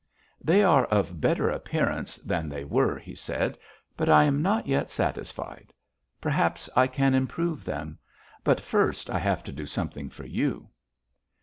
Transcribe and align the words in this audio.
"'They 0.43 0.63
are 0.63 0.85
of 0.85 1.21
better 1.21 1.51
appearance 1.51 2.15
than 2.25 2.49
they 2.49 2.63
were,' 2.63 2.97
he 2.97 3.13
said, 3.13 3.55
'but 3.95 4.09
I 4.09 4.23
am 4.23 4.41
not 4.41 4.65
yet 4.65 4.89
satisfied. 4.89 5.71
Perhaps 6.19 6.67
I 6.75 6.87
can 6.87 7.13
improve 7.13 7.63
them; 7.63 7.99
but 8.43 8.59
first 8.59 9.11
I 9.11 9.19
have 9.19 9.43
to 9.43 9.51
do 9.51 9.67
something 9.67 10.09
for 10.09 10.25
you.' 10.25 10.69